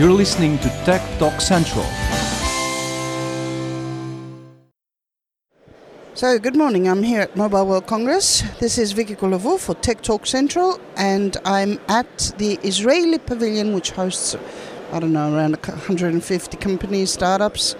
You're 0.00 0.12
listening 0.12 0.56
to 0.60 0.70
Tech 0.86 1.02
Talk 1.18 1.42
Central. 1.42 1.84
So, 6.14 6.38
good 6.38 6.56
morning. 6.56 6.88
I'm 6.88 7.02
here 7.02 7.20
at 7.20 7.36
Mobile 7.36 7.66
World 7.66 7.86
Congress. 7.86 8.40
This 8.60 8.78
is 8.78 8.92
Vicky 8.92 9.14
Kolovo 9.14 9.60
for 9.60 9.74
Tech 9.74 10.00
Talk 10.00 10.26
Central, 10.26 10.80
and 10.96 11.36
I'm 11.44 11.78
at 11.88 12.32
the 12.38 12.58
Israeli 12.62 13.18
pavilion, 13.18 13.74
which 13.74 13.90
hosts, 13.90 14.36
I 14.90 15.00
don't 15.00 15.12
know, 15.12 15.34
around 15.34 15.56
150 15.56 16.56
companies, 16.56 17.10
startups. 17.10 17.76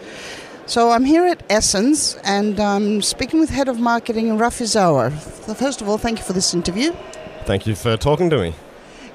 So, 0.66 0.90
I'm 0.90 1.06
here 1.06 1.24
at 1.24 1.42
Essence, 1.48 2.16
and 2.16 2.60
I'm 2.60 3.00
speaking 3.00 3.40
with 3.40 3.48
Head 3.48 3.68
of 3.68 3.80
Marketing 3.80 4.36
Rafi 4.36 4.66
Zauer. 4.66 5.10
So 5.46 5.54
first 5.54 5.80
of 5.80 5.88
all, 5.88 5.96
thank 5.96 6.18
you 6.18 6.24
for 6.26 6.34
this 6.34 6.52
interview. 6.52 6.92
Thank 7.46 7.66
you 7.66 7.74
for 7.74 7.96
talking 7.96 8.28
to 8.28 8.36
me. 8.36 8.54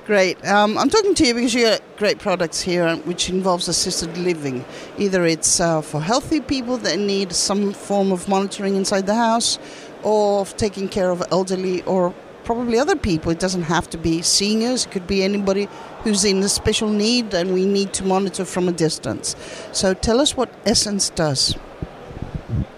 Great. 0.06 0.46
Um, 0.46 0.78
I'm 0.78 0.88
talking 0.88 1.16
to 1.16 1.26
you 1.26 1.34
because 1.34 1.56
you 1.56 1.64
got 1.64 1.82
great 1.98 2.20
products 2.20 2.62
here, 2.62 2.96
which 3.06 3.28
involves 3.28 3.68
assisted 3.68 4.16
living. 4.20 4.64
Either 5.00 5.26
it's 5.26 5.60
uh, 5.60 5.82
for 5.82 6.00
healthy 6.00 6.42
people 6.42 6.78
that 6.78 7.00
need 7.00 7.34
some 7.34 7.74
form 7.74 8.12
of 8.12 8.30
monitoring 8.30 8.76
inside 8.76 9.08
the 9.08 9.16
house, 9.16 9.58
or 10.04 10.46
taking 10.46 10.90
care 10.90 11.10
of 11.10 11.24
elderly 11.32 11.82
or 11.84 12.14
probably 12.44 12.78
other 12.78 12.96
people. 12.96 13.32
It 13.32 13.40
doesn't 13.40 13.64
have 13.64 13.90
to 13.90 13.98
be 13.98 14.22
seniors. 14.22 14.86
It 14.86 14.92
could 14.92 15.08
be 15.08 15.24
anybody 15.24 15.68
who's 16.04 16.24
in 16.24 16.44
a 16.44 16.50
special 16.50 16.90
need, 16.90 17.34
and 17.34 17.52
we 17.52 17.66
need 17.66 17.92
to 17.94 18.06
monitor 18.06 18.46
from 18.46 18.70
a 18.70 18.72
distance. 18.72 19.36
So 19.72 19.96
tell 19.96 20.22
us 20.22 20.38
what 20.38 20.54
Essence 20.68 21.10
does. 21.10 21.56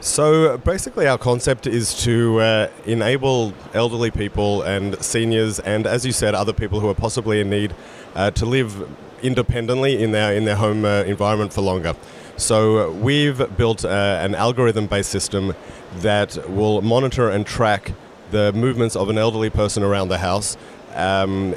So 0.08 0.58
basically, 0.58 1.06
our 1.06 1.18
concept 1.18 1.68
is 1.68 1.94
to 2.06 2.40
uh, 2.40 2.70
enable 2.86 3.54
elderly 3.74 4.10
people 4.10 4.62
and 4.62 5.00
seniors, 5.04 5.60
and 5.60 5.86
as 5.86 6.06
you 6.06 6.14
said, 6.14 6.34
other 6.34 6.54
people 6.54 6.80
who 6.80 6.88
are 6.88 6.96
possibly 6.96 7.42
in 7.42 7.50
need, 7.50 7.76
uh, 8.16 8.32
to 8.32 8.46
live 8.46 8.88
independently 9.22 10.02
in 10.02 10.14
their 10.14 10.34
in 10.34 10.46
their 10.46 10.56
home 10.56 10.86
uh, 10.86 11.04
environment 11.04 11.52
for 11.52 11.62
longer. 11.62 11.94
So 12.38 12.92
we've 12.94 13.58
built 13.58 13.84
uh, 13.84 14.20
an 14.22 14.34
algorithm-based 14.34 15.10
system 15.10 15.54
that 15.98 16.50
will 16.50 16.82
monitor 16.82 17.30
and 17.30 17.46
track 17.46 17.92
the 18.32 18.54
movements 18.54 18.96
of 18.96 19.10
an 19.10 19.18
elderly 19.18 19.50
person 19.50 19.84
around 19.84 20.08
the 20.08 20.20
house, 20.20 20.56
um, 20.96 21.54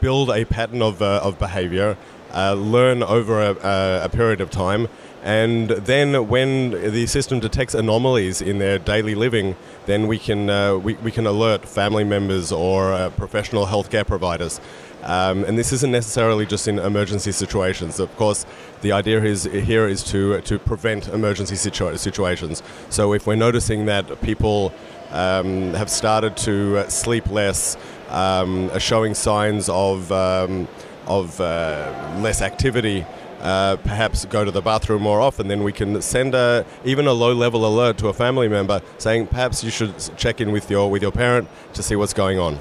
build 0.00 0.30
a 0.30 0.44
pattern 0.44 0.82
of, 0.82 1.02
uh, 1.02 1.20
of 1.22 1.38
behavior, 1.38 1.96
uh, 2.32 2.54
learn 2.54 3.02
over 3.02 3.40
a, 3.40 4.04
a 4.04 4.08
period 4.08 4.40
of 4.40 4.50
time 4.50 4.88
and 5.24 5.70
then 5.70 6.28
when 6.28 6.72
the 6.72 7.06
system 7.06 7.40
detects 7.40 7.74
anomalies 7.74 8.42
in 8.42 8.58
their 8.58 8.78
daily 8.78 9.14
living, 9.14 9.56
then 9.86 10.06
we 10.06 10.18
can, 10.18 10.50
uh, 10.50 10.76
we, 10.76 10.94
we 10.96 11.10
can 11.10 11.26
alert 11.26 11.66
family 11.66 12.04
members 12.04 12.52
or 12.52 12.92
uh, 12.92 13.08
professional 13.08 13.64
healthcare 13.64 14.06
providers. 14.06 14.60
Um, 15.02 15.44
and 15.44 15.58
this 15.58 15.72
isn't 15.72 15.90
necessarily 15.90 16.44
just 16.44 16.68
in 16.68 16.78
emergency 16.78 17.32
situations. 17.32 18.00
Of 18.00 18.14
course, 18.16 18.44
the 18.82 18.92
idea 18.92 19.24
is, 19.24 19.44
here 19.44 19.88
is 19.88 20.04
to, 20.04 20.42
to 20.42 20.58
prevent 20.58 21.08
emergency 21.08 21.54
situa- 21.54 21.98
situations. 21.98 22.62
So 22.90 23.14
if 23.14 23.26
we're 23.26 23.34
noticing 23.34 23.86
that 23.86 24.20
people 24.20 24.74
um, 25.10 25.72
have 25.72 25.88
started 25.88 26.36
to 26.38 26.78
uh, 26.78 26.88
sleep 26.88 27.30
less, 27.30 27.78
um, 28.14 28.70
are 28.70 28.80
showing 28.80 29.14
signs 29.14 29.68
of, 29.68 30.10
um, 30.12 30.68
of 31.06 31.40
uh, 31.40 32.18
less 32.20 32.40
activity, 32.40 33.04
uh, 33.40 33.76
perhaps 33.76 34.24
go 34.24 34.44
to 34.44 34.50
the 34.50 34.62
bathroom 34.62 35.02
more 35.02 35.20
often, 35.20 35.48
then 35.48 35.62
we 35.62 35.72
can 35.72 36.00
send 36.00 36.34
a, 36.34 36.64
even 36.84 37.06
a 37.06 37.12
low-level 37.12 37.66
alert 37.66 37.98
to 37.98 38.08
a 38.08 38.12
family 38.12 38.48
member 38.48 38.80
saying 38.98 39.26
perhaps 39.26 39.62
you 39.62 39.70
should 39.70 39.92
check 40.16 40.40
in 40.40 40.52
with 40.52 40.70
your 40.70 40.90
with 40.90 41.02
your 41.02 41.12
parent 41.12 41.48
to 41.74 41.82
see 41.82 41.96
what's 41.96 42.14
going 42.14 42.38
on. 42.38 42.58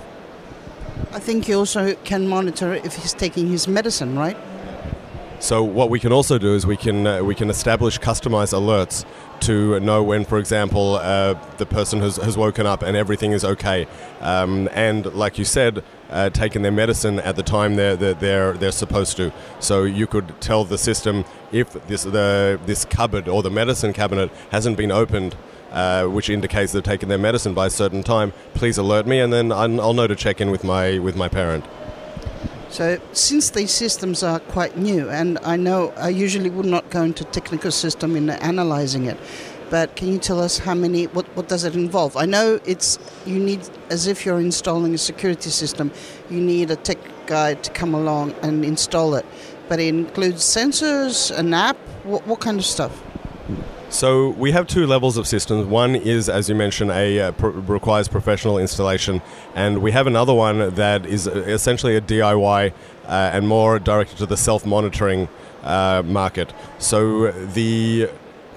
I 1.13 1.19
think 1.19 1.47
you 1.47 1.57
also 1.59 1.95
can 2.03 2.27
monitor 2.27 2.73
if 2.73 2.95
he's 2.95 3.13
taking 3.13 3.47
his 3.47 3.67
medicine, 3.67 4.17
right? 4.17 4.37
So 5.43 5.61
what 5.61 5.89
we 5.89 5.99
can 5.99 6.13
also 6.13 6.37
do 6.37 6.55
is 6.55 6.65
we 6.65 6.77
can 6.77 7.05
uh, 7.05 7.21
we 7.21 7.35
can 7.35 7.49
establish 7.49 7.99
customized 7.99 8.53
alerts 8.53 9.03
to 9.41 9.77
know 9.81 10.01
when, 10.01 10.23
for 10.23 10.39
example, 10.39 10.95
uh, 10.95 11.33
the 11.57 11.65
person 11.65 11.99
has, 11.99 12.15
has 12.15 12.37
woken 12.37 12.65
up 12.65 12.81
and 12.81 12.95
everything 12.95 13.33
is 13.33 13.43
okay, 13.43 13.85
um, 14.21 14.69
and 14.71 15.13
like 15.13 15.37
you 15.37 15.43
said, 15.43 15.83
uh, 16.09 16.29
their 16.29 16.71
medicine 16.71 17.19
at 17.19 17.35
the 17.35 17.43
time 17.43 17.75
they're, 17.75 17.97
they're, 17.97 18.13
they're, 18.13 18.53
they're 18.53 18.71
supposed 18.71 19.17
to. 19.17 19.33
So 19.59 19.83
you 19.83 20.07
could 20.07 20.39
tell 20.39 20.63
the 20.63 20.77
system 20.77 21.25
if 21.51 21.73
this 21.87 22.03
the 22.03 22.57
this 22.65 22.85
cupboard 22.85 23.27
or 23.27 23.43
the 23.43 23.51
medicine 23.51 23.91
cabinet 23.91 24.31
hasn't 24.51 24.77
been 24.77 24.91
opened. 24.91 25.35
Uh, 25.73 26.05
which 26.05 26.29
indicates 26.29 26.71
they've 26.71 26.83
taken 26.83 27.09
their 27.09 27.17
medicine 27.17 27.55
by 27.55 27.65
a 27.65 27.69
certain 27.69 28.03
time. 28.03 28.31
Please 28.53 28.77
alert 28.77 29.07
me, 29.07 29.19
and 29.19 29.33
then 29.33 29.51
I'll 29.51 29.93
know 29.95 30.05
to 30.05 30.15
check 30.15 30.39
in 30.39 30.51
with 30.51 30.63
my 30.63 30.99
with 30.99 31.15
my 31.15 31.27
parent. 31.27 31.65
So, 32.73 32.99
since 33.11 33.51
these 33.51 33.69
systems 33.69 34.23
are 34.23 34.39
quite 34.39 34.75
new, 34.75 35.07
and 35.07 35.37
I 35.43 35.57
know 35.57 35.93
I 35.95 36.09
usually 36.09 36.49
would 36.49 36.65
not 36.65 36.89
go 36.89 37.03
into 37.03 37.23
technical 37.23 37.69
system 37.69 38.15
in 38.15 38.31
analyzing 38.31 39.05
it, 39.05 39.15
but 39.69 39.95
can 39.95 40.07
you 40.07 40.17
tell 40.17 40.41
us 40.41 40.57
how 40.57 40.73
many? 40.73 41.05
What 41.05 41.27
what 41.35 41.47
does 41.47 41.65
it 41.65 41.75
involve? 41.75 42.17
I 42.17 42.25
know 42.25 42.59
it's 42.65 42.97
you 43.27 43.37
need 43.37 43.61
as 43.91 44.07
if 44.07 44.25
you're 44.25 44.39
installing 44.39 44.95
a 44.95 44.97
security 44.97 45.51
system, 45.51 45.91
you 46.31 46.41
need 46.41 46.71
a 46.71 46.75
tech 46.75 46.97
guy 47.27 47.53
to 47.53 47.69
come 47.69 47.93
along 47.93 48.33
and 48.41 48.65
install 48.65 49.13
it, 49.13 49.25
but 49.69 49.79
it 49.79 49.89
includes 49.89 50.41
sensors, 50.41 51.29
an 51.37 51.53
app. 51.53 51.77
What, 52.03 52.25
what 52.25 52.39
kind 52.39 52.57
of 52.57 52.65
stuff? 52.65 53.12
So 53.93 54.29
we 54.29 54.53
have 54.53 54.65
two 54.65 54.87
levels 54.87 55.17
of 55.17 55.27
systems. 55.27 55.67
One 55.67 55.95
is, 55.95 56.27
as 56.27 56.49
you 56.49 56.55
mentioned, 56.55 56.89
a 56.89 57.19
uh, 57.19 57.31
pr- 57.33 57.49
requires 57.49 58.07
professional 58.07 58.57
installation, 58.57 59.21
and 59.53 59.83
we 59.83 59.91
have 59.91 60.07
another 60.07 60.33
one 60.33 60.73
that 60.73 61.05
is 61.05 61.27
essentially 61.27 61.95
a 61.95 62.01
DIY 62.01 62.73
uh, 63.05 63.07
and 63.07 63.47
more 63.47 63.77
directed 63.77 64.17
to 64.17 64.25
the 64.25 64.35
self-monitoring 64.35 65.29
uh, 65.61 66.01
market. 66.03 66.53
So 66.79 67.31
the 67.31 68.09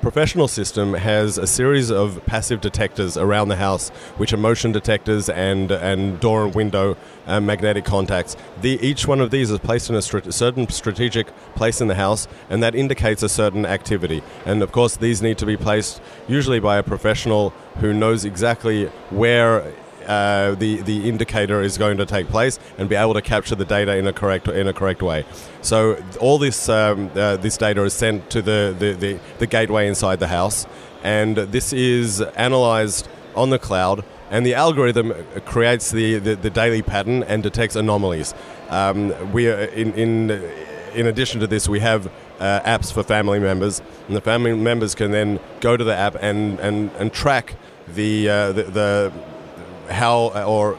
professional 0.07 0.47
system 0.47 0.95
has 0.95 1.37
a 1.37 1.49
series 1.49 1.91
of 1.91 2.25
passive 2.27 2.61
detectors 2.61 3.17
around 3.17 3.49
the 3.49 3.57
house, 3.57 3.89
which 4.19 4.33
are 4.33 4.37
motion 4.37 4.71
detectors 4.71 5.29
and, 5.29 5.73
and 5.73 6.21
door 6.21 6.45
and 6.45 6.55
window 6.55 6.97
uh, 7.27 7.41
magnetic 7.41 7.85
contacts. 7.85 8.37
The, 8.61 8.79
each 8.81 9.09
one 9.09 9.21
of 9.21 9.33
these 9.33 9.51
is 9.51 9.59
placed 9.59 9.91
in 9.91 9.97
a 9.97 10.01
certain 10.01 10.69
strategic 10.69 11.27
place 11.57 11.81
in 11.81 11.89
the 11.89 11.97
house, 11.97 12.29
and 12.49 12.63
that 12.63 12.77
indicates 12.77 13.25
a 13.25 13.29
certain 13.29 13.67
activity. 13.67 14.23
And 14.45 14.63
of 14.63 14.71
course, 14.71 14.97
these 14.97 15.23
need 15.23 15.39
to 15.39 15.47
be 15.47 15.57
placed 15.57 16.01
usually 16.29 16.61
by 16.61 16.77
a 16.77 16.85
professional 16.85 17.51
who 17.81 17.93
knows 17.93 18.25
exactly 18.25 18.87
where 19.11 19.73
uh, 20.07 20.55
the 20.55 20.83
the 20.83 21.09
indicator 21.09 21.63
is 21.63 21.79
going 21.79 21.97
to 21.99 22.07
take 22.07 22.29
place 22.29 22.59
and 22.79 22.89
be 22.89 22.95
able 22.95 23.15
to 23.15 23.23
capture 23.23 23.55
the 23.55 23.65
data 23.65 23.97
in 23.97 24.07
a 24.07 24.13
correct 24.13 24.49
in 24.49 24.67
a 24.69 24.73
correct 24.73 25.03
way. 25.03 25.25
So 25.63 26.03
all 26.21 26.39
this 26.39 26.69
um, 26.69 27.11
uh, 27.15 27.37
this 27.37 27.57
data 27.57 27.83
is 27.85 27.95
sent 27.95 28.31
to 28.31 28.43
the, 28.43 28.75
the, 28.79 28.93
the, 28.93 29.21
the 29.39 29.47
gateway 29.47 29.89
inside 29.89 30.21
the 30.21 30.29
house, 30.29 30.67
and 31.03 31.37
this 31.37 31.73
is 31.73 32.21
analyzed 32.21 33.09
on 33.35 33.51
the 33.51 33.59
cloud. 33.59 34.05
And 34.29 34.45
the 34.45 34.55
algorithm 34.55 35.13
creates 35.45 35.93
the, 35.93 36.19
the, 36.19 36.35
the 36.35 36.51
daily 36.51 36.83
pattern 36.83 37.23
and 37.23 37.45
detects 37.45 37.77
anomalies. 37.77 38.35
Um, 38.71 39.33
we 39.33 39.49
are 39.49 39.67
in, 39.67 39.93
in 39.95 40.31
in 40.97 41.07
addition 41.07 41.41
to 41.41 41.47
this, 41.47 41.69
we 41.69 41.81
have 41.81 42.11
uh, 42.41 42.61
apps 42.61 42.93
for 42.93 43.03
family 43.03 43.39
members, 43.39 43.83
and 44.09 44.17
the 44.17 44.21
family 44.21 44.53
members 44.55 44.95
can 44.95 45.11
then 45.11 45.39
go 45.61 45.77
to 45.77 45.85
the 45.85 45.95
app 45.95 46.17
and, 46.21 46.59
and, 46.61 46.91
and 46.99 47.13
track 47.13 47.55
the, 47.95 48.29
uh, 48.29 48.53
the, 48.53 48.63
the, 48.65 49.13
how 49.89 50.29
or 50.45 50.79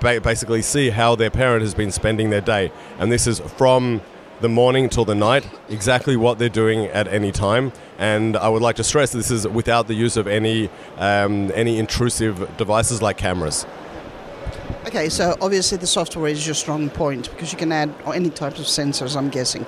basically 0.00 0.62
see 0.62 0.90
how 0.90 1.14
their 1.14 1.30
parent 1.30 1.62
has 1.62 1.74
been 1.74 1.92
spending 1.92 2.30
their 2.30 2.40
day. 2.40 2.72
And 2.98 3.10
this 3.10 3.26
is 3.26 3.40
from 3.40 4.00
the 4.40 4.48
morning 4.48 4.88
till 4.88 5.04
the 5.04 5.14
night, 5.14 5.48
exactly 5.68 6.16
what 6.16 6.38
they're 6.38 6.48
doing 6.48 6.86
at 6.86 7.08
any 7.08 7.32
time. 7.32 7.72
And 7.98 8.36
I 8.36 8.48
would 8.48 8.62
like 8.62 8.76
to 8.76 8.84
stress 8.84 9.12
this 9.12 9.30
is 9.30 9.48
without 9.48 9.86
the 9.86 9.94
use 9.94 10.16
of 10.16 10.26
any 10.26 10.68
um, 10.98 11.50
any 11.54 11.78
intrusive 11.78 12.56
devices 12.56 13.00
like 13.00 13.16
cameras. 13.16 13.66
Okay, 14.86 15.08
so 15.08 15.36
obviously 15.40 15.78
the 15.78 15.86
software 15.86 16.30
is 16.30 16.46
your 16.46 16.54
strong 16.54 16.90
point 16.90 17.30
because 17.30 17.52
you 17.52 17.58
can 17.58 17.72
add 17.72 17.92
any 18.06 18.30
types 18.30 18.60
of 18.60 18.66
sensors. 18.66 19.16
I'm 19.16 19.30
guessing. 19.30 19.64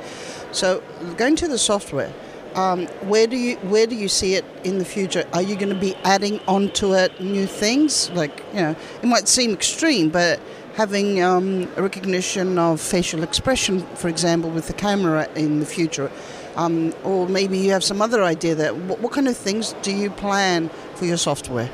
So 0.52 0.82
going 1.16 1.36
to 1.36 1.48
the 1.48 1.58
software, 1.58 2.12
um, 2.58 2.86
where 3.06 3.28
do 3.28 3.36
you 3.36 3.56
where 3.72 3.86
do 3.86 3.94
you 3.94 4.08
see 4.08 4.34
it 4.34 4.44
in 4.64 4.78
the 4.78 4.84
future? 4.84 5.24
Are 5.32 5.42
you 5.42 5.54
going 5.54 5.72
to 5.72 5.80
be 5.88 5.94
adding 6.04 6.40
onto 6.48 6.92
it 6.92 7.20
new 7.20 7.46
things? 7.46 8.10
Like 8.10 8.42
you 8.52 8.60
know, 8.60 8.76
it 9.02 9.06
might 9.06 9.28
seem 9.28 9.52
extreme, 9.52 10.08
but 10.10 10.40
having 10.74 11.22
um, 11.22 11.72
recognition 11.76 12.58
of 12.58 12.80
facial 12.80 13.22
expression, 13.22 13.80
for 13.94 14.08
example, 14.08 14.50
with 14.50 14.66
the 14.66 14.72
camera 14.72 15.28
in 15.36 15.60
the 15.60 15.66
future, 15.66 16.10
um, 16.56 16.92
or 17.04 17.28
maybe 17.28 17.56
you 17.58 17.70
have 17.70 17.84
some 17.84 18.02
other 18.02 18.24
idea 18.24 18.56
that 18.56 18.76
what, 18.76 18.98
what 19.00 19.12
kind 19.12 19.28
of 19.28 19.36
things 19.36 19.74
do 19.82 19.92
you 19.92 20.10
plan 20.10 20.68
for 20.96 21.04
your 21.04 21.16
software? 21.16 21.70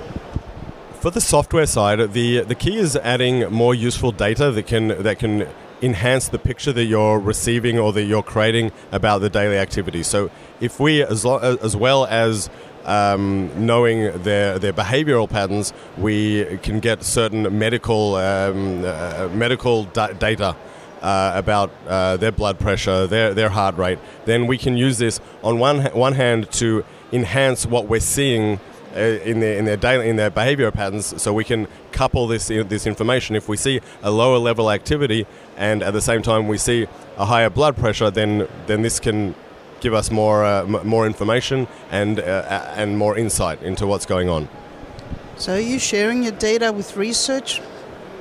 For 1.01 1.11
the 1.11 1.21
software 1.21 1.67
side, 1.67 2.13
the 2.13 2.41
the 2.41 2.55
key 2.55 2.77
is 2.77 2.95
adding 2.97 3.51
more 3.51 3.75
useful 3.75 4.13
data 4.13 4.51
that 4.51 4.67
can 4.67 4.89
that 5.03 5.19
can 5.19 5.49
enhance 5.83 6.29
the 6.29 6.39
picture 6.39 6.73
that 6.73 6.85
you're 6.85 7.19
receiving 7.19 7.79
or 7.79 7.93
that 7.93 8.05
you're 8.05 8.23
creating 8.23 8.73
about 8.93 9.19
the 9.21 9.31
daily 9.31 9.59
activity. 9.59 10.03
So 10.03 10.31
if 10.61 10.81
we, 10.81 11.03
as, 11.03 11.25
lo- 11.25 11.59
as 11.63 11.77
well 11.77 12.07
as 12.07 12.51
um, 12.85 13.51
knowing 13.67 14.23
their 14.23 14.59
their 14.59 14.73
behavioural 14.73 15.29
patterns, 15.29 15.73
we 15.97 16.59
can 16.63 16.81
get 16.81 17.03
certain 17.03 17.59
medical 17.59 18.17
um, 18.17 18.85
uh, 18.85 19.29
medical 19.33 19.85
da- 19.85 20.13
data 20.13 20.55
uh, 21.05 21.33
about 21.35 21.71
uh, 21.87 22.17
their 22.17 22.33
blood 22.33 22.59
pressure, 22.59 23.07
their, 23.07 23.35
their 23.35 23.51
heart 23.51 23.77
rate, 23.77 23.99
then 24.25 24.47
we 24.47 24.57
can 24.57 24.77
use 24.77 24.97
this 24.99 25.21
on 25.43 25.59
one, 25.59 25.85
one 25.93 26.15
hand 26.15 26.51
to 26.51 26.83
enhance 27.13 27.67
what 27.67 27.87
we're 27.87 28.01
seeing 28.01 28.59
in 28.95 29.41
their 29.41 29.59
in 29.59 29.65
their 29.65 29.77
daily 29.77 30.09
in 30.09 30.17
their 30.17 30.31
behavior 30.31 30.71
patterns. 30.71 31.21
So 31.21 31.33
we 31.33 31.45
can 31.45 31.69
couple 31.93 32.27
this 32.27 32.49
this 32.49 32.87
information. 32.87 33.37
If 33.37 33.49
we 33.49 33.57
see 33.57 33.81
a 34.03 34.11
lower 34.11 34.39
level 34.39 34.71
activity 34.71 35.27
and 35.57 35.83
at 35.83 35.93
the 35.93 36.01
same 36.01 36.23
time 36.23 36.49
we 36.49 36.59
see 36.59 36.87
a 37.17 37.27
higher 37.27 37.51
blood 37.51 37.77
pressure, 37.77 38.11
then 38.11 38.49
then 38.67 38.83
this 38.83 39.01
can 39.01 39.35
give 39.81 39.95
us 39.95 40.11
more 40.11 40.45
uh, 40.45 40.63
m- 40.63 40.87
more 40.87 41.07
information 41.07 41.67
and 41.91 42.21
uh, 42.21 42.75
and 42.77 42.99
more 42.99 43.17
insight 43.19 43.63
into 43.63 43.87
what's 43.87 44.07
going 44.07 44.29
on. 44.29 44.49
So, 45.37 45.55
are 45.55 45.61
you 45.61 45.79
sharing 45.79 46.23
your 46.23 46.33
data 46.33 46.73
with 46.73 46.97
research? 46.97 47.61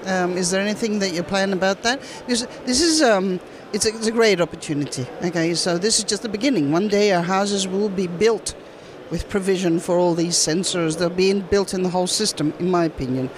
Um, 0.05 0.35
is 0.37 0.51
there 0.51 0.61
anything 0.61 0.99
that 0.99 1.13
you 1.13 1.23
plan 1.23 1.53
about 1.53 1.83
that? 1.83 2.01
Because 2.25 2.45
this 2.65 2.81
is 2.81 3.01
um, 3.01 3.39
it's, 3.71 3.85
a, 3.85 3.89
it's 3.89 4.07
a 4.07 4.11
great 4.11 4.41
opportunity. 4.41 5.05
Okay, 5.23 5.53
so 5.53 5.77
this 5.77 5.97
is 5.97 6.03
just 6.03 6.23
the 6.23 6.29
beginning. 6.29 6.71
One 6.71 6.87
day 6.87 7.11
our 7.13 7.23
houses 7.23 7.67
will 7.67 7.89
be 7.89 8.07
built 8.07 8.55
with 9.13 9.29
provision 9.29 9.79
for 9.79 9.95
all 9.95 10.15
these 10.15 10.35
sensors. 10.35 10.97
They're 10.97 11.07
being 11.07 11.41
built 11.41 11.71
in 11.75 11.83
the 11.83 11.89
whole 11.89 12.07
system, 12.07 12.51
in 12.57 12.71
my 12.71 12.85
opinion. 12.85 13.29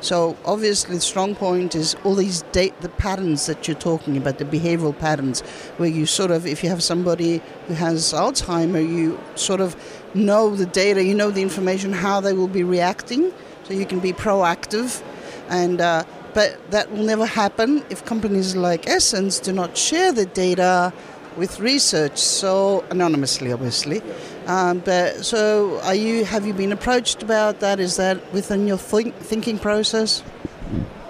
So 0.00 0.36
obviously, 0.44 0.94
the 0.94 1.00
strong 1.00 1.34
point 1.34 1.74
is 1.74 1.96
all 2.04 2.14
these 2.14 2.42
date, 2.52 2.80
the 2.82 2.88
patterns 2.88 3.46
that 3.46 3.66
you're 3.66 3.76
talking 3.90 4.16
about, 4.16 4.38
the 4.38 4.44
behavioral 4.44 4.96
patterns, 4.96 5.40
where 5.78 5.88
you 5.88 6.06
sort 6.06 6.30
of, 6.30 6.46
if 6.46 6.62
you 6.62 6.68
have 6.68 6.84
somebody 6.84 7.42
who 7.66 7.74
has 7.74 8.12
Alzheimer, 8.12 8.88
you 8.88 9.18
sort 9.34 9.60
of 9.60 9.74
know 10.14 10.54
the 10.54 10.66
data, 10.66 11.02
you 11.02 11.14
know 11.14 11.32
the 11.32 11.42
information, 11.42 11.92
how 11.92 12.20
they 12.20 12.32
will 12.32 12.54
be 12.60 12.62
reacting, 12.62 13.32
so 13.64 13.74
you 13.74 13.86
can 13.86 13.98
be 13.98 14.12
proactive. 14.12 15.02
And 15.48 15.80
uh, 15.80 16.04
but 16.32 16.70
that 16.70 16.92
will 16.92 17.02
never 17.02 17.26
happen 17.26 17.84
if 17.90 18.04
companies 18.04 18.54
like 18.54 18.86
Essence 18.86 19.40
do 19.40 19.52
not 19.52 19.76
share 19.76 20.12
the 20.12 20.26
data 20.26 20.92
with 21.36 21.58
research, 21.58 22.18
so 22.18 22.84
anonymously, 22.90 23.52
obviously. 23.52 24.00
Um, 24.46 24.80
but 24.80 25.24
so, 25.24 25.80
are 25.80 25.94
you? 25.94 26.24
Have 26.24 26.46
you 26.46 26.52
been 26.52 26.72
approached 26.72 27.22
about 27.22 27.60
that? 27.60 27.80
Is 27.80 27.96
that 27.96 28.32
within 28.32 28.66
your 28.66 28.78
think, 28.78 29.14
thinking 29.16 29.58
process? 29.58 30.22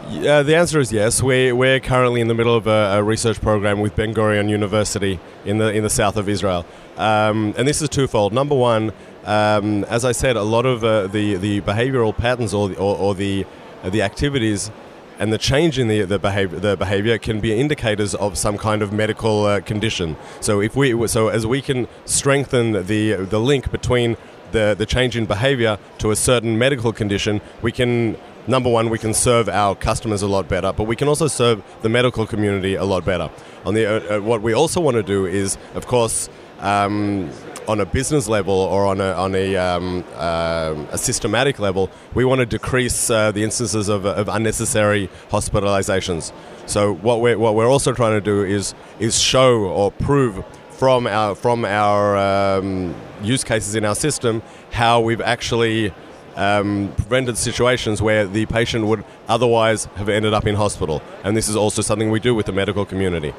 Yeah, 0.09 0.43
the 0.43 0.55
answer 0.55 0.79
is 0.79 0.93
yes. 0.93 1.23
We're, 1.23 1.57
we're 1.57 1.81
currently 1.81 2.21
in 2.21 2.29
the 2.29 2.35
middle 2.35 2.55
of 2.55 2.67
a, 2.67 2.99
a 2.99 3.03
research 3.03 3.41
program 3.41 3.81
with 3.81 3.97
Ben 3.97 4.15
Gurion 4.15 4.49
University 4.49 5.19
in 5.45 5.59
the 5.59 5.73
in 5.73 5.83
the 5.83 5.91
south 5.91 6.17
of 6.17 6.29
Israel, 6.29 6.65
um, 6.97 7.55
and 7.57 7.67
this 7.67 7.83
is 7.83 7.89
twofold. 7.89 8.33
Number 8.33 8.55
one, 8.55 8.93
um, 9.25 9.85
as 9.85 10.05
I 10.05 10.13
said, 10.13 10.37
a 10.37 10.43
lot 10.43 10.67
of 10.67 10.85
uh, 10.85 11.07
the 11.09 11.37
the 11.37 11.61
behavioural 11.63 12.17
patterns 12.17 12.55
or 12.55 12.69
the, 12.69 12.77
or, 12.77 12.97
or 12.97 13.15
the 13.15 13.47
the 13.83 14.03
activities 14.03 14.71
and 15.19 15.33
the 15.33 15.39
change 15.39 15.79
in 15.79 15.89
the 15.89 16.03
the 16.03 16.19
behavior, 16.19 16.59
the 16.59 16.77
behavior 16.77 17.19
can 17.19 17.41
be 17.41 17.59
indicators 17.59 18.15
of 18.15 18.37
some 18.37 18.59
kind 18.59 18.83
of 18.83 18.93
medical 18.93 19.45
uh, 19.45 19.61
condition. 19.61 20.17
So 20.41 20.61
if 20.61 20.77
we 20.77 21.07
so 21.09 21.29
as 21.29 21.47
we 21.47 21.63
can 21.63 21.89
strengthen 22.05 22.73
the 22.87 23.15
the 23.15 23.41
link 23.41 23.71
between 23.71 24.17
the 24.53 24.75
the 24.77 24.87
change 24.87 25.17
in 25.17 25.27
behavior 25.27 25.79
to 25.99 26.11
a 26.11 26.17
certain 26.17 26.59
medical 26.59 26.93
condition, 26.93 27.41
we 27.63 27.73
can 27.73 28.17
number 28.47 28.71
one 28.71 28.91
we 28.91 28.99
can 28.99 29.15
serve 29.15 29.49
our 29.49 29.75
customers 29.75 30.23
a 30.23 30.29
lot 30.29 30.49
better, 30.49 30.73
but 30.73 30.85
we 30.85 30.97
can 30.97 31.09
also 31.09 31.27
serve 31.27 31.63
the 31.83 31.89
medical 31.89 32.27
community 32.27 32.75
a 32.75 32.85
lot 32.85 33.05
better. 33.05 33.31
On 33.65 33.75
the 33.75 33.87
uh, 33.87 34.17
uh 34.17 34.21
what 34.21 34.43
we 34.43 34.53
also 34.53 34.81
want 34.81 34.97
to 34.97 35.03
do 35.03 35.27
is, 35.27 35.59
of 35.75 35.87
course. 35.87 36.29
Um, 36.61 37.31
on 37.69 37.81
a 37.81 37.87
business 37.87 38.29
level 38.29 38.55
or 38.55 38.87
on 38.87 39.01
a, 39.01 39.13
on 39.13 39.35
a, 39.35 39.57
um, 39.57 40.05
uh, 40.15 40.75
a 40.91 40.99
systematic 40.99 41.59
level, 41.59 41.91
we 42.15 42.25
want 42.25 42.41
to 42.41 42.47
decrease 42.47 43.11
uh, 43.11 43.33
the 43.33 43.43
instances 43.43 43.89
of, 43.89 44.05
of, 44.05 44.29
unnecessary 44.29 45.09
hospitalizations. 45.31 46.33
So 46.67 46.95
what 46.95 47.21
we're, 47.21 47.39
what 47.39 47.55
we're 47.55 47.69
also 47.69 47.93
trying 47.93 48.13
to 48.13 48.21
do 48.21 48.45
is, 48.45 48.75
is 48.99 49.19
show 49.19 49.65
or 49.65 49.91
prove 49.91 50.45
from 50.71 51.07
our, 51.07 51.35
from 51.35 51.65
our 51.65 52.17
um, 52.17 52.95
use 53.23 53.45
cases 53.45 53.75
in 53.75 53.85
our 53.85 53.95
system 53.95 54.43
how 54.73 55.01
we've 55.01 55.21
actually 55.21 55.93
um, 56.37 56.93
prevented 56.97 57.39
situations 57.39 58.03
where 58.03 58.27
the 58.27 58.47
patient 58.47 58.87
would 58.87 59.05
otherwise 59.29 59.85
have 59.97 60.09
ended 60.09 60.35
up 60.35 60.47
in 60.47 60.57
hospital. 60.57 61.03
And 61.23 61.37
this 61.37 61.49
is 61.49 61.57
also 61.57 61.83
something 61.83 62.11
we 62.11 62.21
do 62.21 62.35
with 62.35 62.47
the 62.47 62.53
medical 62.53 62.85
community. 62.85 63.33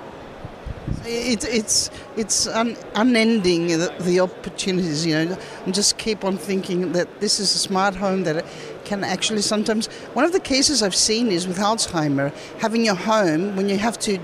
It, 1.07 1.43
it's 1.43 1.91
it's 2.17 2.47
un, 2.47 2.75
unending 2.95 3.71
uh, 3.71 3.77
the, 3.77 4.03
the, 4.03 4.19
opportunities, 4.21 5.05
you 5.05 5.13
know, 5.13 5.37
and 5.65 5.73
just 5.73 5.97
keep 5.99 6.23
on 6.23 6.37
thinking 6.37 6.93
that 6.93 7.19
this 7.19 7.39
is 7.39 7.53
a 7.53 7.59
smart 7.59 7.95
home 7.95 8.23
that 8.23 8.43
can 8.85 9.03
actually 9.03 9.41
sometimes. 9.41 9.87
One 10.13 10.25
of 10.25 10.31
the 10.31 10.39
cases 10.39 10.81
I've 10.81 10.95
seen 10.95 11.27
is 11.27 11.47
with 11.47 11.57
Alzheimer, 11.57 12.33
having 12.59 12.83
your 12.83 12.95
home 12.95 13.55
when 13.55 13.69
you 13.69 13.77
have 13.77 13.99
to 13.99 14.19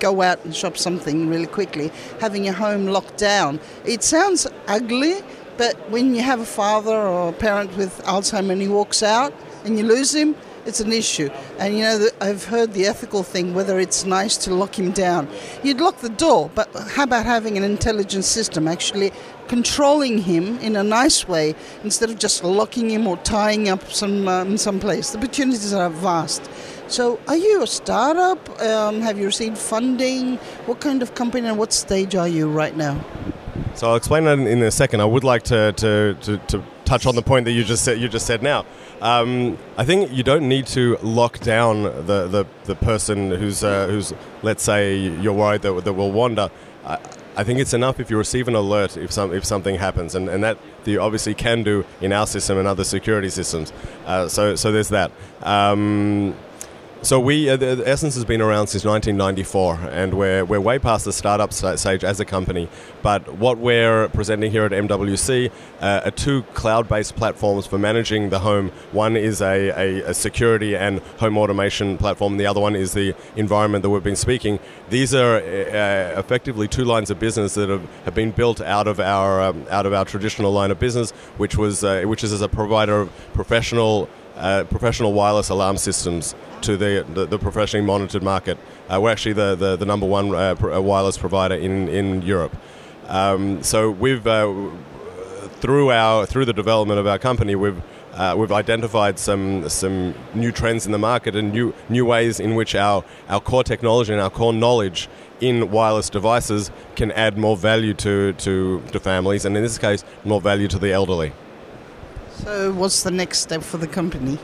go 0.00 0.20
out 0.20 0.44
and 0.44 0.54
shop 0.54 0.76
something 0.76 1.28
really 1.28 1.46
quickly, 1.46 1.92
having 2.20 2.44
your 2.44 2.54
home 2.54 2.86
locked 2.86 3.18
down. 3.18 3.60
It 3.84 4.02
sounds 4.02 4.46
ugly, 4.66 5.22
but 5.56 5.74
when 5.90 6.14
you 6.14 6.22
have 6.22 6.40
a 6.40 6.46
father 6.46 6.94
or 6.94 7.28
a 7.28 7.32
parent 7.32 7.76
with 7.76 8.02
Alzheimer 8.04 8.52
and 8.52 8.62
he 8.62 8.68
walks 8.68 9.02
out 9.02 9.32
and 9.64 9.78
you 9.78 9.84
lose 9.84 10.12
him, 10.14 10.34
it's 10.66 10.80
an 10.80 10.92
issue. 10.92 11.30
And 11.58 11.74
you 11.74 11.82
know, 11.82 12.08
I've 12.20 12.44
heard 12.44 12.72
the 12.72 12.86
ethical 12.86 13.22
thing 13.22 13.54
whether 13.54 13.78
it's 13.78 14.04
nice 14.04 14.36
to 14.38 14.54
lock 14.54 14.78
him 14.78 14.92
down. 14.92 15.28
You'd 15.62 15.80
lock 15.80 15.98
the 15.98 16.08
door, 16.08 16.50
but 16.54 16.68
how 16.74 17.04
about 17.04 17.26
having 17.26 17.56
an 17.56 17.64
intelligent 17.64 18.24
system 18.24 18.68
actually 18.68 19.12
controlling 19.48 20.18
him 20.18 20.58
in 20.58 20.74
a 20.76 20.82
nice 20.82 21.28
way 21.28 21.54
instead 21.82 22.10
of 22.10 22.18
just 22.18 22.42
locking 22.42 22.90
him 22.90 23.06
or 23.06 23.16
tying 23.18 23.68
up 23.68 23.90
some 23.90 24.28
um, 24.28 24.56
some 24.56 24.80
place? 24.80 25.10
The 25.10 25.18
opportunities 25.18 25.72
are 25.72 25.90
vast. 25.90 26.48
So, 26.86 27.18
are 27.28 27.36
you 27.36 27.62
a 27.62 27.66
startup? 27.66 28.60
Um, 28.60 29.00
have 29.00 29.18
you 29.18 29.24
received 29.26 29.56
funding? 29.56 30.36
What 30.66 30.80
kind 30.80 31.02
of 31.02 31.14
company 31.14 31.48
and 31.48 31.58
what 31.58 31.72
stage 31.72 32.14
are 32.14 32.28
you 32.28 32.48
right 32.48 32.76
now? 32.76 33.02
So 33.74 33.88
I'll 33.88 33.96
explain 33.96 34.24
that 34.24 34.38
in 34.38 34.62
a 34.62 34.70
second. 34.70 35.00
I 35.00 35.04
would 35.04 35.24
like 35.24 35.42
to, 35.44 35.72
to, 35.72 36.14
to, 36.22 36.38
to 36.38 36.64
touch 36.84 37.06
on 37.06 37.16
the 37.16 37.22
point 37.22 37.46
that 37.46 37.52
you 37.52 37.64
just 37.64 37.84
said. 37.84 37.98
You 37.98 38.08
just 38.08 38.26
said 38.26 38.42
now. 38.42 38.64
Um, 39.00 39.58
I 39.76 39.84
think 39.84 40.12
you 40.12 40.22
don't 40.22 40.48
need 40.48 40.66
to 40.68 40.96
lock 41.02 41.40
down 41.40 41.82
the, 41.82 42.26
the, 42.26 42.46
the 42.64 42.74
person 42.74 43.30
who's 43.30 43.62
uh, 43.62 43.86
who's 43.88 44.12
let's 44.42 44.62
say 44.62 44.96
you're 44.96 45.34
worried 45.34 45.62
that, 45.62 45.84
that 45.84 45.92
will 45.92 46.12
wander. 46.12 46.50
I, 46.84 46.98
I 47.36 47.42
think 47.42 47.58
it's 47.58 47.74
enough 47.74 47.98
if 47.98 48.10
you 48.10 48.16
receive 48.16 48.46
an 48.46 48.54
alert 48.54 48.96
if 48.96 49.10
some 49.10 49.34
if 49.34 49.44
something 49.44 49.76
happens, 49.76 50.14
and, 50.14 50.28
and 50.28 50.42
that 50.44 50.58
you 50.84 51.00
obviously 51.00 51.34
can 51.34 51.62
do 51.62 51.84
in 52.00 52.12
our 52.12 52.26
system 52.26 52.58
and 52.58 52.68
other 52.68 52.84
security 52.84 53.30
systems. 53.30 53.72
Uh, 54.06 54.28
so 54.28 54.54
so 54.54 54.70
there's 54.70 54.90
that. 54.90 55.10
Um, 55.42 56.34
so 57.04 57.20
we, 57.20 57.50
uh, 57.50 57.56
the, 57.58 57.82
Essence 57.86 58.14
has 58.14 58.24
been 58.24 58.40
around 58.40 58.68
since 58.68 58.82
1994, 58.82 59.90
and 59.90 60.14
we're, 60.14 60.42
we're 60.42 60.58
way 60.58 60.78
past 60.78 61.04
the 61.04 61.12
startup 61.12 61.52
stage 61.52 62.02
as 62.02 62.18
a 62.18 62.24
company. 62.24 62.66
But 63.02 63.34
what 63.34 63.58
we're 63.58 64.08
presenting 64.08 64.50
here 64.50 64.64
at 64.64 64.72
MWC 64.72 65.52
uh, 65.82 66.00
are 66.06 66.10
two 66.10 66.44
cloud-based 66.54 67.14
platforms 67.14 67.66
for 67.66 67.76
managing 67.76 68.30
the 68.30 68.38
home. 68.38 68.70
One 68.92 69.18
is 69.18 69.42
a, 69.42 69.68
a, 69.68 70.10
a, 70.10 70.14
security 70.14 70.74
and 70.74 71.00
home 71.18 71.36
automation 71.36 71.98
platform. 71.98 72.38
The 72.38 72.46
other 72.46 72.60
one 72.60 72.74
is 72.74 72.94
the 72.94 73.14
environment 73.36 73.82
that 73.82 73.90
we've 73.90 74.02
been 74.02 74.16
speaking. 74.16 74.58
These 74.88 75.14
are 75.14 75.36
uh, 75.36 76.18
effectively 76.18 76.68
two 76.68 76.84
lines 76.84 77.10
of 77.10 77.18
business 77.18 77.52
that 77.52 77.68
have, 77.68 77.86
have 78.06 78.14
been 78.14 78.30
built 78.30 78.62
out 78.62 78.88
of 78.88 78.98
our 78.98 79.42
um, 79.42 79.66
out 79.68 79.84
of 79.84 79.92
our 79.92 80.06
traditional 80.06 80.52
line 80.52 80.70
of 80.70 80.78
business, 80.78 81.10
which 81.36 81.58
was 81.58 81.84
uh, 81.84 82.04
which 82.06 82.24
is 82.24 82.32
as 82.32 82.40
a 82.40 82.48
provider 82.48 83.02
of 83.02 83.12
professional 83.34 84.08
uh, 84.36 84.64
professional 84.64 85.12
wireless 85.12 85.48
alarm 85.48 85.76
systems 85.76 86.34
to 86.64 86.76
the, 86.76 87.06
the, 87.14 87.26
the 87.26 87.38
professionally 87.38 87.86
monitored 87.86 88.22
market. 88.22 88.58
Uh, 88.88 89.00
we're 89.00 89.10
actually 89.10 89.32
the, 89.32 89.54
the, 89.54 89.76
the 89.76 89.86
number 89.86 90.06
one 90.06 90.34
uh, 90.34 90.54
uh 90.62 90.80
wireless 90.80 91.18
provider 91.18 91.54
in, 91.54 91.88
in 91.88 92.22
Europe. 92.22 92.56
Um, 93.08 93.62
so 93.62 93.90
we've 93.90 94.26
uh, 94.26 94.70
through 95.60 95.90
our 95.90 96.26
through 96.26 96.44
the 96.44 96.52
development 96.52 96.98
of 97.00 97.06
our 97.06 97.18
company, 97.18 97.54
we've 97.54 97.80
uh, 98.14 98.34
we've 98.36 98.52
identified 98.52 99.18
some 99.18 99.68
some 99.68 100.14
new 100.34 100.52
trends 100.52 100.86
in 100.86 100.92
the 100.92 100.98
market 100.98 101.36
and 101.36 101.52
new 101.52 101.74
new 101.88 102.04
ways 102.04 102.40
in 102.40 102.54
which 102.54 102.74
our 102.74 103.04
our 103.28 103.40
core 103.40 103.64
technology 103.64 104.12
and 104.12 104.20
our 104.20 104.30
core 104.30 104.52
knowledge 104.52 105.08
in 105.40 105.70
wireless 105.70 106.10
devices 106.10 106.70
can 106.96 107.10
add 107.12 107.36
more 107.36 107.56
value 107.56 107.94
to, 107.94 108.32
to, 108.34 108.80
to 108.92 109.00
families, 109.00 109.44
and 109.44 109.56
in 109.56 109.62
this 109.62 109.78
case, 109.78 110.04
more 110.24 110.40
value 110.40 110.68
to 110.68 110.78
the 110.78 110.92
elderly. 110.92 111.32
So, 112.44 112.72
what's 112.72 113.02
the 113.02 113.10
next 113.10 113.38
step 113.38 113.62
for 113.62 113.78
the 113.78 113.86
company? 113.86 114.38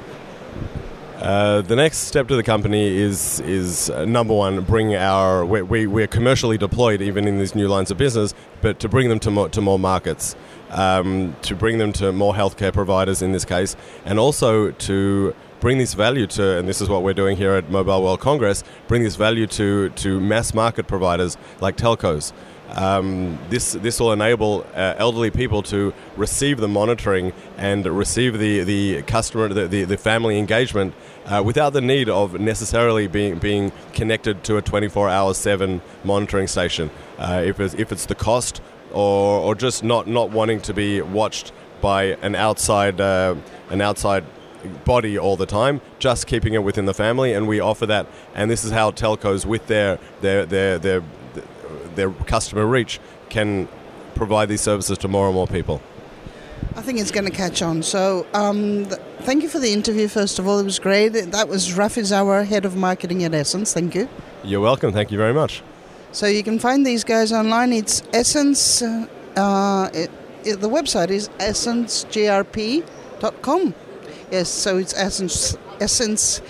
Uh, 1.20 1.60
the 1.60 1.76
next 1.76 1.98
step 1.98 2.28
to 2.28 2.34
the 2.34 2.42
company 2.42 2.96
is 2.96 3.40
is 3.40 3.90
uh, 3.90 4.06
number 4.06 4.32
one, 4.32 4.62
bring 4.62 4.94
our 4.94 5.44
we, 5.44 5.60
we 5.60 5.86
we're 5.86 6.06
commercially 6.06 6.56
deployed 6.56 7.02
even 7.02 7.28
in 7.28 7.38
these 7.38 7.54
new 7.54 7.68
lines 7.68 7.90
of 7.90 7.98
business, 7.98 8.32
but 8.62 8.80
to 8.80 8.88
bring 8.88 9.10
them 9.10 9.18
to 9.20 9.30
more, 9.30 9.46
to 9.50 9.60
more 9.60 9.78
markets, 9.78 10.34
um, 10.70 11.36
to 11.42 11.54
bring 11.54 11.76
them 11.76 11.92
to 11.92 12.10
more 12.10 12.32
healthcare 12.32 12.72
providers 12.72 13.20
in 13.20 13.32
this 13.32 13.44
case, 13.44 13.76
and 14.06 14.18
also 14.18 14.70
to 14.70 15.34
bring 15.60 15.76
this 15.76 15.92
value 15.92 16.26
to, 16.26 16.56
and 16.56 16.66
this 16.66 16.80
is 16.80 16.88
what 16.88 17.02
we're 17.02 17.12
doing 17.12 17.36
here 17.36 17.52
at 17.52 17.68
Mobile 17.68 18.02
World 18.02 18.20
Congress, 18.20 18.64
bring 18.88 19.02
this 19.02 19.16
value 19.16 19.46
to 19.48 19.90
to 19.90 20.20
mass 20.20 20.54
market 20.54 20.86
providers 20.86 21.36
like 21.60 21.76
telcos. 21.76 22.32
Um, 22.72 23.38
this 23.48 23.72
this 23.72 24.00
will 24.00 24.12
enable 24.12 24.66
uh, 24.74 24.94
elderly 24.98 25.30
people 25.30 25.62
to 25.64 25.92
receive 26.16 26.58
the 26.58 26.68
monitoring 26.68 27.32
and 27.56 27.84
receive 27.86 28.38
the 28.38 28.62
the 28.64 29.02
customer 29.02 29.48
the, 29.48 29.66
the, 29.66 29.84
the 29.84 29.96
family 29.96 30.38
engagement 30.38 30.94
uh, 31.26 31.42
without 31.44 31.72
the 31.72 31.80
need 31.80 32.08
of 32.08 32.40
necessarily 32.40 33.06
being 33.06 33.38
being 33.38 33.72
connected 33.92 34.44
to 34.44 34.56
a 34.56 34.62
24 34.62 35.08
hour 35.08 35.34
7 35.34 35.80
monitoring 36.04 36.46
station 36.46 36.90
uh, 37.18 37.42
if 37.44 37.60
it's, 37.60 37.74
if 37.74 37.92
it's 37.92 38.06
the 38.06 38.14
cost 38.14 38.60
or, 38.92 39.40
or 39.40 39.54
just 39.54 39.82
not 39.82 40.06
not 40.06 40.30
wanting 40.30 40.60
to 40.60 40.74
be 40.74 41.00
watched 41.00 41.52
by 41.80 42.16
an 42.22 42.34
outside 42.34 43.00
uh, 43.00 43.34
an 43.70 43.80
outside 43.80 44.24
body 44.84 45.18
all 45.18 45.36
the 45.36 45.46
time, 45.46 45.80
just 45.98 46.26
keeping 46.26 46.54
it 46.54 46.62
within 46.62 46.86
the 46.86 46.94
family, 46.94 47.32
and 47.32 47.48
we 47.48 47.60
offer 47.60 47.86
that. 47.86 48.06
And 48.34 48.50
this 48.50 48.64
is 48.64 48.72
how 48.72 48.90
telcos, 48.90 49.46
with 49.46 49.66
their 49.66 49.98
their 50.20 50.46
their 50.46 50.78
their, 50.78 51.02
their 51.96 52.10
customer 52.10 52.66
reach, 52.66 53.00
can 53.28 53.68
provide 54.14 54.48
these 54.48 54.60
services 54.60 54.98
to 54.98 55.08
more 55.08 55.26
and 55.26 55.34
more 55.34 55.46
people. 55.46 55.80
I 56.76 56.82
think 56.82 57.00
it's 57.00 57.10
going 57.10 57.24
to 57.24 57.32
catch 57.32 57.62
on. 57.62 57.82
So, 57.82 58.26
um, 58.32 58.86
th- 58.86 59.00
thank 59.20 59.42
you 59.42 59.48
for 59.48 59.58
the 59.58 59.72
interview. 59.72 60.08
First 60.08 60.38
of 60.38 60.46
all, 60.46 60.58
it 60.58 60.64
was 60.64 60.78
great. 60.78 61.08
That 61.08 61.48
was 61.48 61.70
Rafi 61.70 62.02
Zauer, 62.02 62.46
head 62.46 62.64
of 62.64 62.76
marketing 62.76 63.24
at 63.24 63.34
Essence. 63.34 63.72
Thank 63.72 63.94
you. 63.94 64.08
You're 64.44 64.60
welcome. 64.60 64.92
Thank 64.92 65.10
you 65.10 65.18
very 65.18 65.34
much. 65.34 65.62
So 66.12 66.26
you 66.26 66.42
can 66.42 66.58
find 66.58 66.86
these 66.86 67.04
guys 67.04 67.32
online. 67.32 67.72
It's 67.72 68.02
Essence. 68.12 68.82
Uh, 68.82 69.06
uh, 69.36 69.88
it, 69.92 70.10
it, 70.44 70.60
the 70.60 70.68
website 70.68 71.10
is 71.10 71.28
essencegrp.com. 71.38 73.74
Yes, 74.30 74.48
so 74.48 74.78
it's 74.78 74.94
essence, 74.94 75.56
essence 75.80 76.40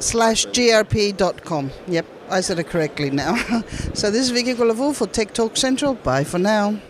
slash 0.00 0.46
grp.com. 0.46 1.70
Yep, 1.88 2.06
I 2.30 2.40
said 2.40 2.58
it 2.60 2.68
correctly 2.68 3.10
now. 3.10 3.36
so 3.94 4.10
this 4.10 4.22
is 4.22 4.30
Vicky 4.30 4.54
Gulavu 4.54 4.94
for 4.94 5.06
Tech 5.06 5.34
Talk 5.34 5.56
Central. 5.56 5.94
Bye 5.94 6.24
for 6.24 6.38
now. 6.38 6.80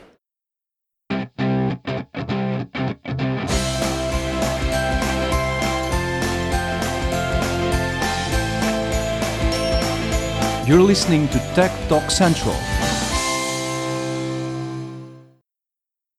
You're 10.67 10.83
listening 10.83 11.27
to 11.29 11.39
Tech 11.55 11.73
Talk 11.89 12.11
Central. 12.11 12.55